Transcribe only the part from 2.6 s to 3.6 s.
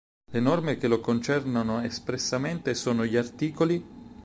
sono gli artt.